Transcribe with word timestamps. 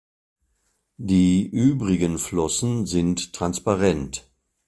Die 0.97 1.45
übrigen 1.47 2.17
Flossen 2.17 2.87
sind 2.87 3.33
transparent. 3.33 4.27